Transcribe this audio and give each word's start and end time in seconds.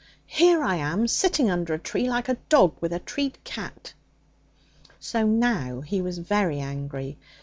Here 0.33 0.63
I 0.63 0.77
am, 0.77 1.07
sitting 1.07 1.51
under 1.51 1.75
a 1.75 1.77
tree 1.77 2.09
like 2.09 2.27
a 2.27 2.39
dog 2.49 2.75
with 2.81 2.91
a 2.91 2.97
treed 2.97 3.37
cat!' 3.43 3.93
So 4.99 5.27
now 5.27 5.81
he 5.81 6.01
was 6.01 6.17
very 6.17 6.59
angry. 6.59 7.19